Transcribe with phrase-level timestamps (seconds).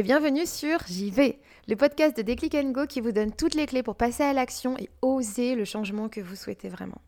[0.00, 1.38] et bienvenue sur J'y vais,
[1.68, 4.74] le podcast de Déclic Go qui vous donne toutes les clés pour passer à l'action
[4.78, 7.02] et oser le changement que vous souhaitez vraiment.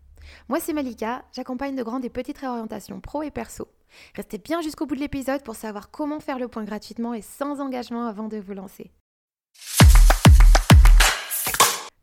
[0.51, 3.67] Moi c'est Malika, j'accompagne de grandes et petites réorientations pro et perso.
[4.15, 7.61] Restez bien jusqu'au bout de l'épisode pour savoir comment faire le point gratuitement et sans
[7.61, 8.91] engagement avant de vous lancer.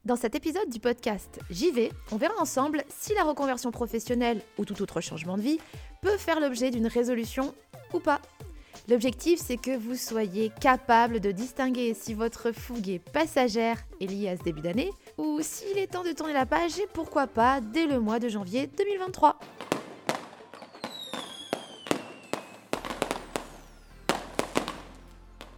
[0.06, 4.66] Dans cet épisode du podcast J'y vais, on verra ensemble si la reconversion professionnelle ou
[4.66, 5.60] tout autre changement de vie
[6.02, 7.54] peut faire l'objet d'une résolution
[7.94, 8.22] ou pas.
[8.90, 14.30] L'objectif, c'est que vous soyez capable de distinguer si votre fougue est passagère et liée
[14.30, 14.90] à ce début d'année,
[15.20, 18.28] ou s'il est temps de tourner la page et pourquoi pas dès le mois de
[18.30, 19.38] janvier 2023.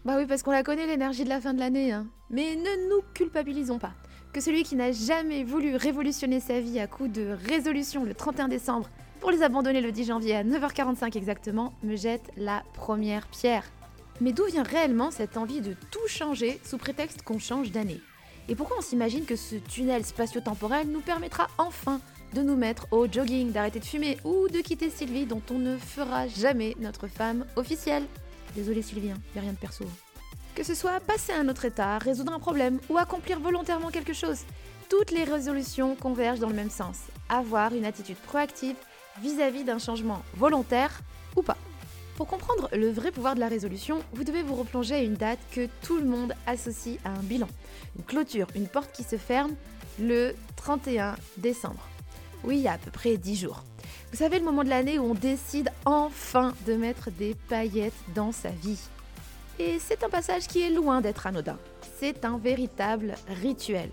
[0.04, 2.07] Bah oui, parce qu'on la connaît l'énergie de la fin de l'année, hein.
[2.32, 3.93] Mais ne nous culpabilisons pas.
[4.34, 8.49] Que celui qui n'a jamais voulu révolutionner sa vie à coup de résolution le 31
[8.49, 8.90] décembre
[9.21, 13.63] pour les abandonner le 10 janvier à 9h45 exactement, me jette la première pierre.
[14.20, 18.01] Mais d'où vient réellement cette envie de tout changer sous prétexte qu'on change d'année?
[18.49, 22.01] Et pourquoi on s'imagine que ce tunnel spatio-temporel nous permettra enfin
[22.34, 25.77] de nous mettre au jogging, d'arrêter de fumer ou de quitter Sylvie dont on ne
[25.77, 28.04] fera jamais notre femme officielle?
[28.55, 29.85] Désolée Sylvie, hein, y a rien de perso.
[30.55, 34.13] Que ce soit passer à un autre état, résoudre un problème ou accomplir volontairement quelque
[34.13, 34.40] chose,
[34.90, 36.98] toutes les résolutions convergent dans le même sens.
[37.29, 38.76] Avoir une attitude proactive
[39.20, 41.01] vis-à-vis d'un changement volontaire
[41.35, 41.57] ou pas.
[42.15, 45.40] Pour comprendre le vrai pouvoir de la résolution, vous devez vous replonger à une date
[45.51, 47.48] que tout le monde associe à un bilan.
[47.98, 49.55] Une clôture, une porte qui se ferme
[49.99, 51.87] le 31 décembre.
[52.43, 53.63] Oui, il y a à peu près 10 jours.
[54.12, 58.32] Vous savez le moment de l'année où on décide enfin de mettre des paillettes dans
[58.32, 58.79] sa vie.
[59.57, 61.57] Et c'est un passage qui est loin d'être anodin.
[61.99, 63.89] C'est un véritable rituel.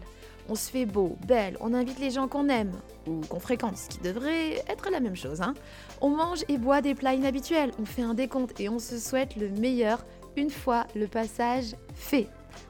[0.51, 2.73] On se fait beau, belle, on invite les gens qu'on aime
[3.07, 5.43] ou qu'on fréquente, ce qui devrait être la même chose.
[5.43, 5.53] Hein.
[6.01, 9.37] On mange et boit des plats inhabituels, on fait un décompte et on se souhaite
[9.37, 12.29] le meilleur une fois le passage fait.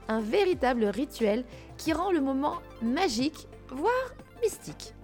[0.08, 1.44] Un véritable rituel
[1.76, 4.94] qui rend le moment magique, voire mystique.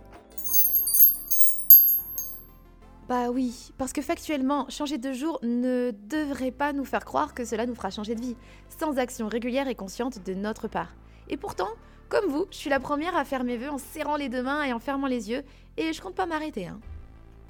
[3.09, 7.45] Bah oui, parce que factuellement, changer de jour ne devrait pas nous faire croire que
[7.45, 8.37] cela nous fera changer de vie,
[8.81, 10.95] sans action régulière et consciente de notre part.
[11.29, 11.69] Et pourtant,
[12.09, 14.63] comme vous, je suis la première à faire mes vœux en serrant les deux mains
[14.65, 15.43] et en fermant les yeux,
[15.77, 16.67] et je compte pas m'arrêter.
[16.67, 16.79] Hein.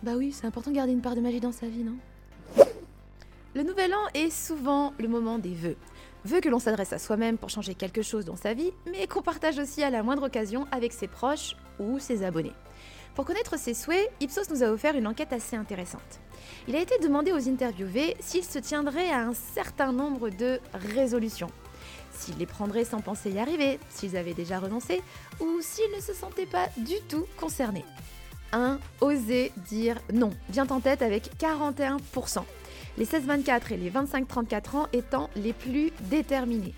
[0.03, 1.97] Bah oui, c'est important de garder une part de magie dans sa vie, non?
[3.55, 5.77] Le nouvel an est souvent le moment des vœux.
[6.25, 9.23] Vœux que l'on s'adresse à soi-même pour changer quelque chose dans sa vie, mais qu'on
[9.23, 12.53] partage aussi à la moindre occasion avec ses proches ou ses abonnés.
[13.15, 16.21] Pour connaître ses souhaits, Ipsos nous a offert une enquête assez intéressante.
[16.67, 21.51] Il a été demandé aux interviewés s'ils se tiendraient à un certain nombre de résolutions
[22.15, 25.03] s'ils les prendraient sans penser y arriver, s'ils avaient déjà renoncé,
[25.41, 27.85] ou s'ils ne se sentaient pas du tout concernés.
[28.53, 28.79] 1.
[29.01, 32.43] Oser dire non vient en tête avec 41%.
[32.97, 36.75] Les 16-24 et les 25-34 ans étant les plus déterminés.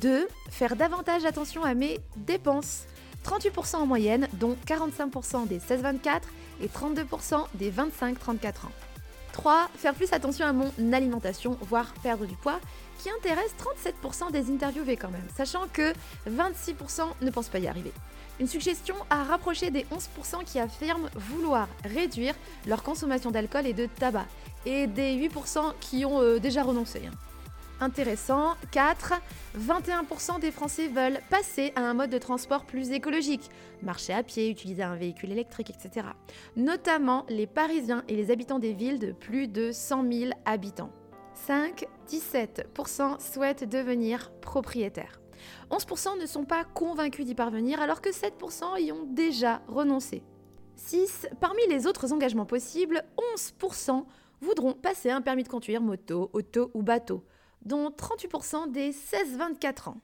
[0.00, 0.28] 2.
[0.50, 2.84] Faire davantage attention à mes dépenses.
[3.24, 6.20] 38% en moyenne, dont 45% des 16-24
[6.62, 8.72] et 32% des 25-34 ans.
[9.32, 9.68] 3.
[9.76, 12.60] Faire plus attention à mon alimentation, voire perdre du poids,
[12.98, 15.92] qui intéresse 37% des interviewés quand même, sachant que
[16.28, 17.92] 26% ne pensent pas y arriver.
[18.40, 22.34] Une suggestion à rapprocher des 11% qui affirment vouloir réduire
[22.66, 24.26] leur consommation d'alcool et de tabac,
[24.66, 27.02] et des 8% qui ont euh, déjà renoncé.
[27.06, 27.27] Hein.
[27.80, 28.54] Intéressant.
[28.72, 29.14] 4.
[29.56, 33.50] 21% des Français veulent passer à un mode de transport plus écologique.
[33.82, 36.08] Marcher à pied, utiliser un véhicule électrique, etc.
[36.56, 40.90] Notamment les Parisiens et les habitants des villes de plus de 100 000 habitants.
[41.34, 41.86] 5.
[42.08, 45.20] 17% souhaitent devenir propriétaires.
[45.70, 50.24] 11% ne sont pas convaincus d'y parvenir alors que 7% y ont déjà renoncé.
[50.74, 51.28] 6.
[51.40, 53.04] Parmi les autres engagements possibles,
[53.36, 54.04] 11%
[54.40, 57.24] voudront passer un permis de conduire moto, auto ou bateau,
[57.68, 60.00] dont 38% des 16-24 ans.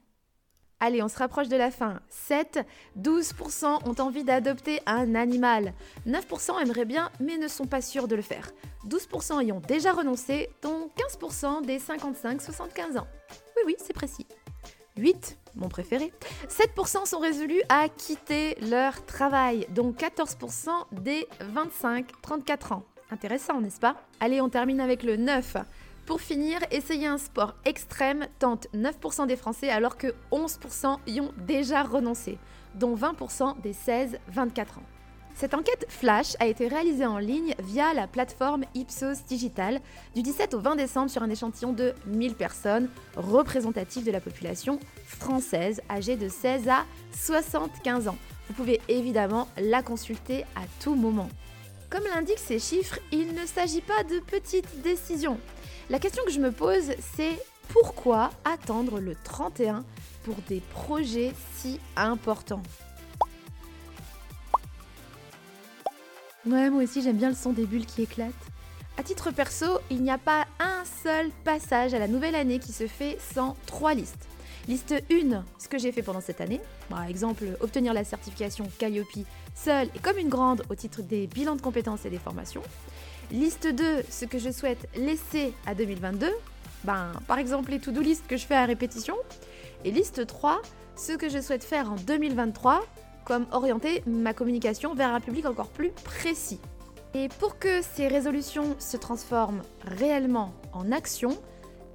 [0.79, 1.99] Allez, on se rapproche de la fin.
[2.09, 2.59] 7,
[2.99, 5.73] 12% ont envie d'adopter un animal.
[6.05, 8.51] 9% aimeraient bien mais ne sont pas sûrs de le faire.
[8.87, 13.07] 12% y ont déjà renoncé, dont 15% des 55-75 ans.
[13.57, 14.27] Oui, oui, c'est précis.
[14.97, 16.13] 8, mon préféré,
[16.47, 22.83] 7% sont résolus à quitter leur travail, dont 14% des 25-34 ans.
[23.11, 23.95] Intéressant, n'est-ce pas?
[24.19, 25.57] Allez, on termine avec le 9.
[26.05, 31.31] Pour finir, essayer un sport extrême tente 9% des Français alors que 11% y ont
[31.47, 32.37] déjà renoncé,
[32.75, 34.83] dont 20% des 16-24 ans.
[35.35, 39.81] Cette enquête flash a été réalisée en ligne via la plateforme Ipsos Digital
[40.13, 42.87] du 17 au 20 décembre sur un échantillon de 1000 personnes
[43.17, 48.17] représentatives de la population française âgée de 16 à 75 ans.
[48.47, 51.27] Vous pouvez évidemment la consulter à tout moment.
[51.95, 55.39] Comme l'indiquent ces chiffres, il ne s'agit pas de petites décisions.
[55.89, 57.39] La question que je me pose, c'est
[57.69, 59.85] pourquoi attendre le 31
[60.25, 62.63] pour des projets si importants?
[66.45, 68.33] Ouais, moi aussi j'aime bien le son des bulles qui éclatent.
[68.97, 72.73] À titre perso, il n'y a pas un seul passage à la nouvelle année qui
[72.73, 74.27] se fait sans trois listes.
[74.67, 76.59] Liste 1, ce que j'ai fait pendant cette année.
[76.89, 79.25] Par exemple, obtenir la certification Calliope
[79.55, 82.61] seule et comme une grande au titre des bilans de compétences et des formations.
[83.31, 86.29] Liste 2, ce que je souhaite laisser à 2022.
[86.83, 89.15] Ben, par exemple, les to-do list que je fais à répétition.
[89.83, 90.61] Et liste 3,
[90.95, 92.85] ce que je souhaite faire en 2023,
[93.25, 96.59] comme orienter ma communication vers un public encore plus précis.
[97.15, 101.37] Et pour que ces résolutions se transforment réellement en action,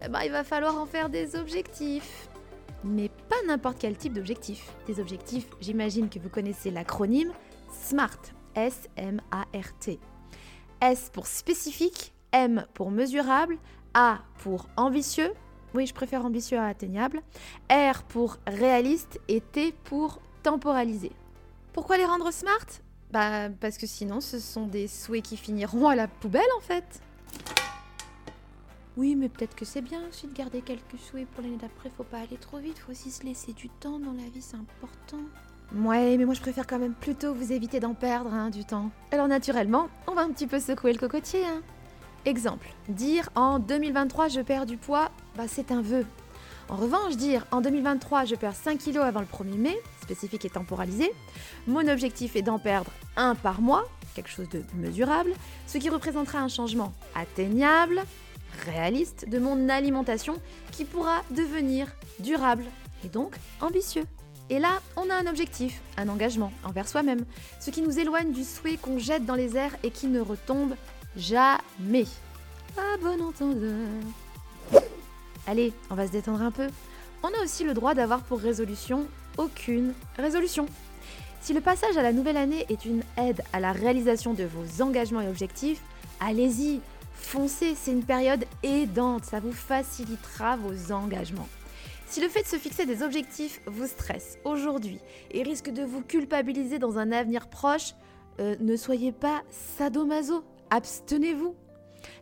[0.03, 2.29] eh ben, il va falloir en faire des objectifs.
[2.83, 4.73] Mais pas n'importe quel type d'objectif.
[4.87, 7.31] Des objectifs, j'imagine que vous connaissez l'acronyme
[7.71, 8.19] SMART.
[8.55, 10.01] S-M-A-R-T.
[10.81, 13.59] S pour spécifique, M pour mesurable,
[13.95, 15.33] A pour ambitieux,
[15.75, 17.23] oui je préfère ambitieux à atteignable,
[17.71, 21.13] R pour réaliste et T pour temporalisé.
[21.73, 22.67] Pourquoi les rendre smart?
[23.13, 27.01] Bah, parce que sinon, ce sont des souhaits qui finiront à la poubelle en fait.
[28.97, 31.91] Oui, mais peut-être que c'est bien aussi de garder quelques souhaits pour l'année d'après.
[31.91, 34.57] Faut pas aller trop vite, faut aussi se laisser du temps dans la vie, c'est
[34.57, 35.23] important.
[35.75, 38.91] Ouais, mais moi je préfère quand même plutôt vous éviter d'en perdre hein, du temps.
[39.13, 41.45] Alors naturellement, on va un petit peu secouer le cocotier.
[41.45, 41.63] Hein.
[42.25, 46.05] Exemple, dire en 2023 je perds du poids, bah c'est un vœu.
[46.69, 50.51] En revanche, dire en 2023 je perds 5 kilos avant le 1er mai, spécifique et
[50.51, 51.13] temporalisé,
[51.69, 55.33] mon objectif est d'en perdre un par mois, quelque chose de mesurable,
[55.69, 58.03] ce qui représentera un changement atteignable,
[58.67, 60.35] réaliste de mon alimentation
[60.73, 61.87] qui pourra devenir
[62.19, 62.65] durable
[63.05, 64.05] et donc ambitieux.
[64.51, 67.25] Et là, on a un objectif, un engagement envers soi-même,
[67.61, 70.75] ce qui nous éloigne du souhait qu'on jette dans les airs et qui ne retombe
[71.17, 72.07] jamais.
[72.77, 73.87] À bon entendeur.
[75.47, 76.67] Allez, on va se détendre un peu.
[77.23, 79.07] On a aussi le droit d'avoir pour résolution
[79.39, 80.67] aucune résolution.
[81.41, 84.83] Si le passage à la nouvelle année est une aide à la réalisation de vos
[84.83, 85.81] engagements et objectifs,
[86.19, 86.81] allez-y,
[87.15, 91.49] foncez, c'est une période aidante, ça vous facilitera vos engagements.
[92.11, 94.99] Si le fait de se fixer des objectifs vous stresse aujourd'hui
[95.31, 97.95] et risque de vous culpabiliser dans un avenir proche,
[98.41, 101.55] euh, ne soyez pas sadomaso, abstenez-vous.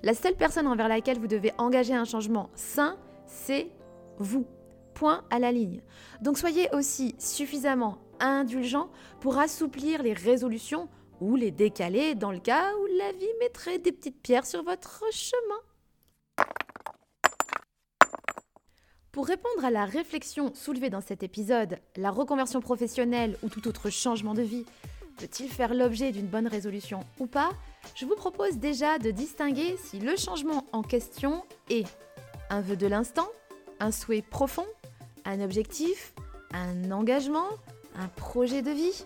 [0.02, 3.70] La seule personne envers laquelle vous devez engager un changement sain, c'est
[4.18, 4.46] vous.
[4.92, 5.80] Point à la ligne.
[6.20, 8.90] Donc soyez aussi suffisamment indulgent
[9.20, 10.90] pour assouplir les résolutions
[11.22, 15.02] ou les décaler dans le cas où la vie mettrait des petites pierres sur votre
[15.12, 15.60] chemin.
[19.12, 23.90] Pour répondre à la réflexion soulevée dans cet épisode, la reconversion professionnelle ou tout autre
[23.90, 24.66] changement de vie
[25.16, 27.50] peut-il faire l'objet d'une bonne résolution ou pas?
[27.94, 31.86] Je vous propose déjà de distinguer si le changement en question est
[32.50, 33.28] un vœu de l'instant,
[33.80, 34.66] un souhait profond,
[35.24, 36.12] un objectif,
[36.52, 37.48] un engagement,
[37.96, 39.04] un projet de vie.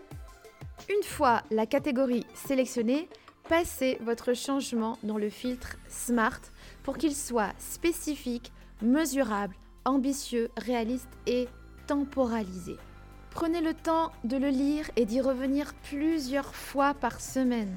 [0.91, 3.09] Une fois la catégorie sélectionnée,
[3.49, 6.41] passez votre changement dans le filtre SMART
[6.83, 8.53] pour qu'il soit spécifique,
[8.83, 11.49] mesurable, ambitieux, réaliste et
[11.87, 12.77] temporalisé.
[13.31, 17.75] Prenez le temps de le lire et d'y revenir plusieurs fois par semaine.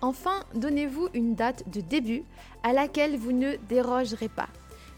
[0.00, 2.24] Enfin, donnez-vous une date de début
[2.62, 4.48] à laquelle vous ne dérogerez pas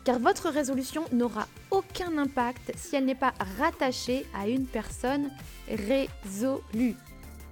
[0.04, 5.30] car votre résolution n'aura aucun impact si elle n'est pas rattachée à une personne
[5.68, 6.94] résolue.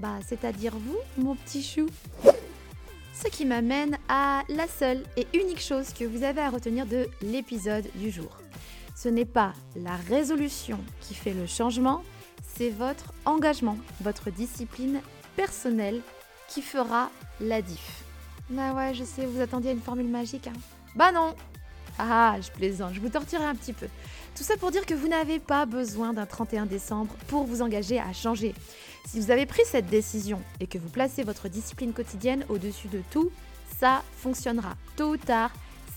[0.01, 1.87] Bah, c'est-à-dire vous, mon petit chou.
[3.15, 7.09] Ce qui m'amène à la seule et unique chose que vous avez à retenir de
[7.23, 8.42] l'épisode du jour.
[9.03, 12.05] Ce n'est pas la résolution qui fait le changement,
[12.55, 15.01] c'est votre engagement, votre discipline
[15.35, 16.01] personnelle
[16.47, 18.05] qui fera la diff.
[18.49, 20.47] Bah ouais, je sais, vous attendiez à une formule magique.
[20.47, 20.53] Hein.
[20.95, 21.35] Bah non,
[21.99, 23.89] ah, je plaisante, je vous torturerai un petit peu.
[24.37, 27.99] Tout ça pour dire que vous n'avez pas besoin d'un 31 décembre pour vous engager
[27.99, 28.55] à changer.
[29.09, 33.03] Si vous avez pris cette décision et que vous placez votre discipline quotidienne au-dessus de
[33.11, 33.33] tout,
[33.81, 34.77] ça fonctionnera.
[34.95, 35.51] Tôt ou tard,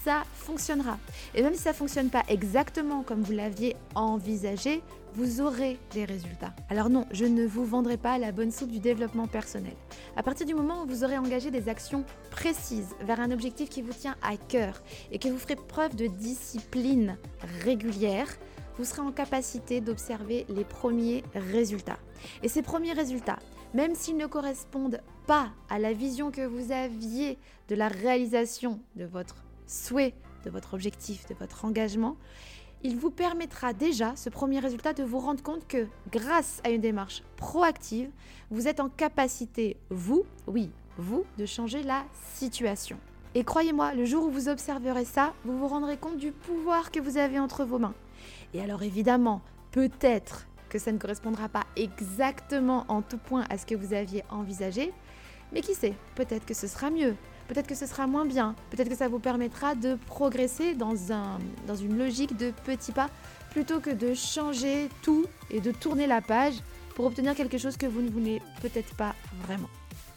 [0.05, 0.99] ça fonctionnera.
[1.33, 4.83] Et même si ça ne fonctionne pas exactement comme vous l'aviez envisagé,
[5.15, 6.53] vous aurez des résultats.
[6.69, 9.73] Alors non, je ne vous vendrai pas la bonne soupe du développement personnel.
[10.15, 13.81] À partir du moment où vous aurez engagé des actions précises vers un objectif qui
[13.81, 17.17] vous tient à cœur et que vous ferez preuve de discipline
[17.63, 18.27] régulière,
[18.77, 21.97] vous serez en capacité d'observer les premiers résultats.
[22.43, 23.39] Et ces premiers résultats,
[23.73, 29.05] même s'ils ne correspondent pas à la vision que vous aviez de la réalisation de
[29.05, 32.17] votre souhait, de votre objectif, de votre engagement,
[32.83, 36.81] il vous permettra déjà, ce premier résultat, de vous rendre compte que grâce à une
[36.81, 38.09] démarche proactive,
[38.51, 42.03] vous êtes en capacité, vous, oui, vous, de changer la
[42.35, 42.97] situation.
[43.33, 46.99] Et croyez-moi, le jour où vous observerez ça, vous vous rendrez compte du pouvoir que
[46.99, 47.95] vous avez entre vos mains.
[48.53, 49.41] Et alors évidemment,
[49.71, 54.23] peut-être que ça ne correspondra pas exactement en tout point à ce que vous aviez
[54.29, 54.93] envisagé,
[55.51, 57.15] mais qui sait, peut-être que ce sera mieux,
[57.47, 61.39] peut-être que ce sera moins bien, peut-être que ça vous permettra de progresser dans, un,
[61.67, 63.09] dans une logique de petits pas,
[63.51, 66.55] plutôt que de changer tout et de tourner la page
[66.95, 69.69] pour obtenir quelque chose que vous ne voulez peut-être pas vraiment.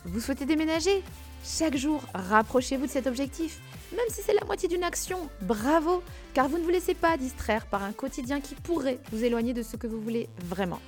[0.05, 1.03] Vous souhaitez déménager?
[1.45, 3.61] Chaque jour, rapprochez-vous de cet objectif.
[3.93, 6.03] Même si c'est la moitié d'une action, bravo,
[6.35, 9.63] car vous ne vous laissez pas distraire par un quotidien qui pourrait vous éloigner de
[9.63, 10.81] ce que vous voulez vraiment.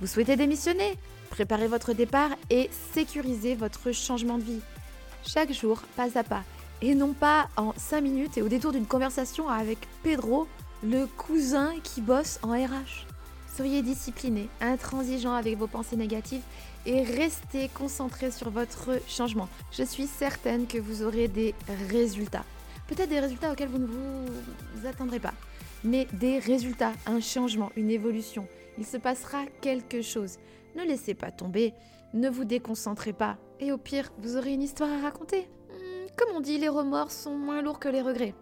[0.00, 0.96] Vous souhaitez démissionner?
[1.28, 4.60] Préparez votre départ et sécurisez votre changement de vie.
[5.24, 6.42] Chaque jour, pas à pas,
[6.82, 10.46] et non pas en 5 minutes et au détour d'une conversation avec Pedro,
[10.82, 13.06] le cousin qui bosse en RH.
[13.54, 16.42] Soyez discipliné, intransigeant avec vos pensées négatives
[16.86, 19.48] et restez concentré sur votre changement.
[19.72, 21.54] Je suis certaine que vous aurez des
[21.90, 22.44] résultats.
[22.88, 25.34] Peut-être des résultats auxquels vous ne vous attendrez pas,
[25.84, 28.46] mais des résultats, un changement, une évolution.
[28.78, 30.38] Il se passera quelque chose.
[30.76, 31.74] Ne laissez pas tomber,
[32.14, 35.48] ne vous déconcentrez pas, et au pire, vous aurez une histoire à raconter.
[35.68, 38.34] Hmm, comme on dit, les remords sont moins lourds que les regrets.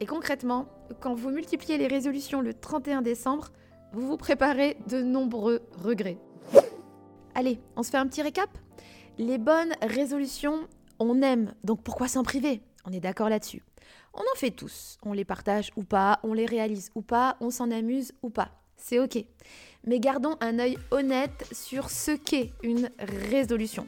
[0.00, 0.66] Et concrètement,
[1.00, 3.52] quand vous multipliez les résolutions le 31 décembre,
[3.92, 6.18] vous vous préparez de nombreux regrets.
[7.34, 8.50] Allez, on se fait un petit récap?
[9.18, 10.66] Les bonnes résolutions,
[10.98, 12.62] on aime, donc pourquoi s'en priver?
[12.84, 13.62] On est d'accord là-dessus.
[14.14, 17.50] On en fait tous, on les partage ou pas, on les réalise ou pas, on
[17.50, 18.50] s'en amuse ou pas.
[18.76, 19.24] C'est ok.
[19.84, 22.90] Mais gardons un œil honnête sur ce qu'est une
[23.30, 23.86] résolution.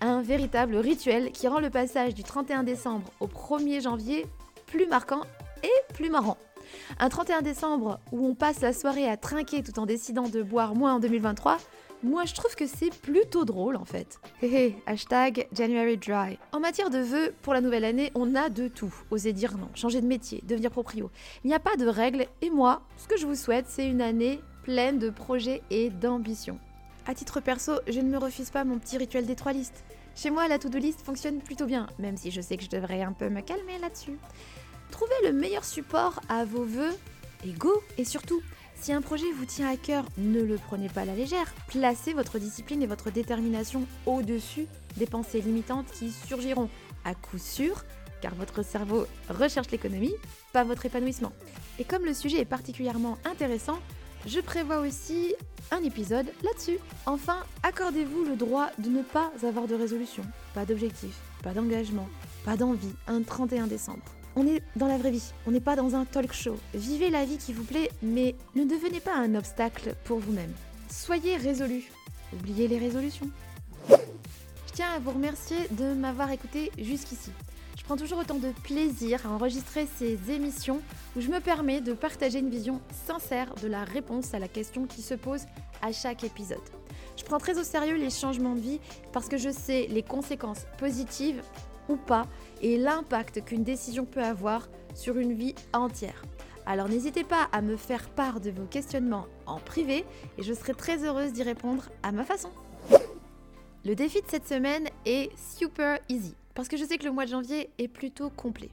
[0.00, 4.26] Un véritable rituel qui rend le passage du 31 décembre au 1er janvier
[4.66, 5.22] plus marquant
[5.62, 6.38] et plus marrant.
[6.98, 10.74] Un 31 décembre où on passe la soirée à trinquer tout en décidant de boire
[10.74, 11.58] moins en 2023,
[12.02, 14.20] moi, je trouve que c'est plutôt drôle en fait.
[14.42, 16.38] Hé hashtag January Dry.
[16.52, 18.94] En matière de vœux pour la nouvelle année, on a de tout.
[19.10, 21.10] Oser dire non, changer de métier, devenir proprio.
[21.44, 24.00] Il n'y a pas de règles et moi, ce que je vous souhaite, c'est une
[24.00, 26.58] année pleine de projets et d'ambitions.
[27.10, 29.82] À titre perso, je ne me refuse pas mon petit rituel des trois listes.
[30.14, 33.02] Chez moi, la to-do list fonctionne plutôt bien, même si je sais que je devrais
[33.02, 34.16] un peu me calmer là-dessus.
[34.92, 36.96] Trouvez le meilleur support à vos vœux
[37.44, 38.40] et go Et surtout,
[38.76, 41.52] si un projet vous tient à cœur, ne le prenez pas à la légère.
[41.66, 46.70] Placez votre discipline et votre détermination au-dessus des pensées limitantes qui surgiront
[47.04, 47.84] à coup sûr,
[48.22, 50.14] car votre cerveau recherche l'économie,
[50.52, 51.32] pas votre épanouissement.
[51.80, 53.80] Et comme le sujet est particulièrement intéressant,
[54.26, 55.34] je prévois aussi
[55.70, 56.78] un épisode là-dessus.
[57.06, 60.22] Enfin, accordez-vous le droit de ne pas avoir de résolution,
[60.54, 62.08] pas d'objectif, pas d'engagement,
[62.44, 64.02] pas d'envie, un 31 décembre.
[64.36, 66.56] On est dans la vraie vie, on n'est pas dans un talk show.
[66.74, 70.52] Vivez la vie qui vous plaît, mais ne devenez pas un obstacle pour vous-même.
[70.88, 71.90] Soyez résolu.
[72.32, 73.28] Oubliez les résolutions.
[73.88, 77.30] Je tiens à vous remercier de m'avoir écouté jusqu'ici.
[77.76, 80.80] Je prends toujours autant de plaisir à enregistrer ces émissions
[81.16, 84.86] où je me permets de partager une vision sincère de la réponse à la question
[84.86, 85.42] qui se pose
[85.82, 86.58] à chaque épisode.
[87.16, 88.80] Je prends très au sérieux les changements de vie
[89.12, 91.42] parce que je sais les conséquences positives
[91.88, 92.26] ou pas
[92.62, 96.22] et l'impact qu'une décision peut avoir sur une vie entière.
[96.66, 100.04] Alors n'hésitez pas à me faire part de vos questionnements en privé
[100.38, 102.50] et je serai très heureuse d'y répondre à ma façon.
[103.84, 107.24] Le défi de cette semaine est super easy parce que je sais que le mois
[107.24, 108.70] de janvier est plutôt complet.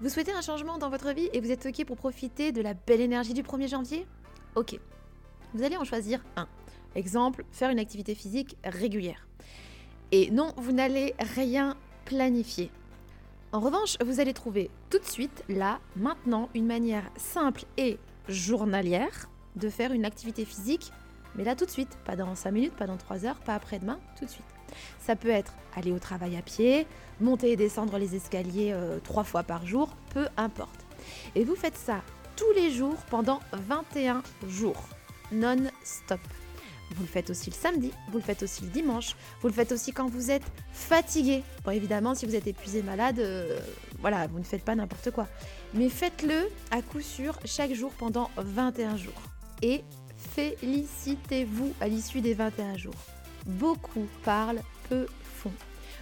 [0.00, 2.74] Vous souhaitez un changement dans votre vie et vous êtes OK pour profiter de la
[2.74, 4.06] belle énergie du 1er janvier?
[4.54, 4.78] OK.
[5.54, 6.48] Vous allez en choisir un.
[6.94, 9.26] Exemple, faire une activité physique régulière.
[10.10, 12.70] Et non, vous n'allez rien planifier.
[13.52, 17.98] En revanche, vous allez trouver tout de suite, là, maintenant, une manière simple et
[18.28, 20.92] journalière de faire une activité physique,
[21.34, 23.98] mais là tout de suite, pas dans 5 minutes, pas dans 3 heures, pas après-demain,
[24.18, 24.57] tout de suite.
[25.00, 26.86] Ça peut être aller au travail à pied,
[27.20, 30.84] monter et descendre les escaliers euh, trois fois par jour, peu importe.
[31.34, 32.02] Et vous faites ça
[32.36, 34.88] tous les jours pendant 21 jours,
[35.32, 36.20] non-stop.
[36.94, 39.72] Vous le faites aussi le samedi, vous le faites aussi le dimanche, vous le faites
[39.72, 41.42] aussi quand vous êtes fatigué.
[41.64, 43.58] Bon, évidemment, si vous êtes épuisé, malade, euh,
[44.00, 45.26] voilà, vous ne faites pas n'importe quoi.
[45.74, 49.20] Mais faites-le à coup sûr chaque jour pendant 21 jours.
[49.60, 49.84] Et
[50.34, 52.94] félicitez-vous à l'issue des 21 jours.
[53.46, 55.52] Beaucoup parlent, peu font.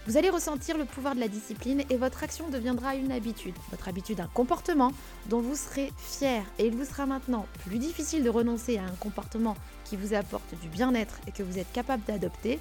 [0.06, 3.54] Vous allez ressentir le pouvoir de la discipline et votre action deviendra une habitude.
[3.72, 4.92] Votre habitude, un comportement
[5.26, 6.44] dont vous serez fier.
[6.60, 10.54] Et il vous sera maintenant plus difficile de renoncer à un comportement qui vous apporte
[10.62, 12.60] du bien-être et que vous êtes capable d'adopter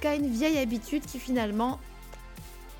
[0.00, 1.80] qu'à une vieille habitude qui finalement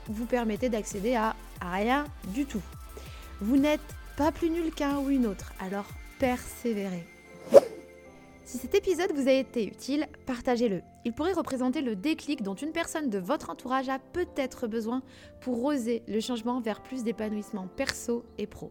[0.09, 2.63] vous permettait d'accéder à, rien du tout.
[3.41, 3.81] Vous n'êtes
[4.17, 5.87] pas plus nul qu'un ou une autre, alors
[6.21, 7.16] persévérez.
[8.47, 10.81] Si cet épisode vous a été utile, partagez-le.
[11.05, 15.03] Il pourrait représenter le déclic dont une personne de votre entourage a peut-être besoin
[15.41, 18.71] pour oser le changement vers plus d'épanouissement perso et pro.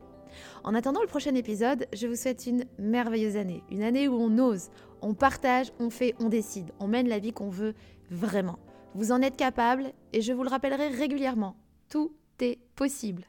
[0.64, 3.64] En attendant le prochain épisode, je vous souhaite une merveilleuse année.
[3.70, 4.70] Une année où on ose,
[5.02, 7.74] on partage, on fait, on décide, on mène la vie qu'on veut
[8.10, 8.60] vraiment.
[8.94, 11.58] Vous en êtes capable et je vous le rappellerai régulièrement.
[11.90, 13.26] Tout est possible.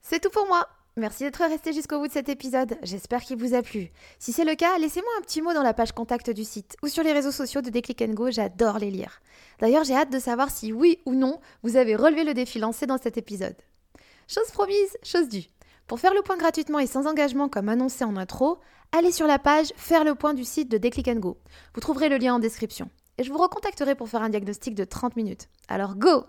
[0.00, 0.68] C'est tout pour moi.
[0.98, 3.90] Merci d'être resté jusqu'au bout de cet épisode, j'espère qu'il vous a plu.
[4.18, 6.88] Si c'est le cas, laissez-moi un petit mot dans la page contact du site ou
[6.88, 9.20] sur les réseaux sociaux de Déclic Go, j'adore les lire.
[9.60, 12.86] D'ailleurs, j'ai hâte de savoir si oui ou non vous avez relevé le défi lancé
[12.86, 13.56] dans cet épisode.
[14.26, 15.44] Chose promise, chose due.
[15.86, 18.58] Pour faire le point gratuitement et sans engagement comme annoncé en intro,
[18.96, 21.36] allez sur la page Faire le point du site de Déclic Go.
[21.74, 22.88] Vous trouverez le lien en description.
[23.18, 25.50] Et je vous recontacterai pour faire un diagnostic de 30 minutes.
[25.68, 26.24] Alors go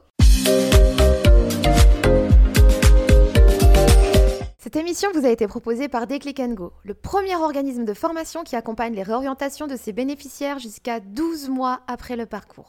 [4.67, 8.57] Cette émission vous a été proposée par Déclic Go, le premier organisme de formation qui
[8.57, 12.65] accompagne les réorientations de ses bénéficiaires jusqu'à 12 mois après le parcours.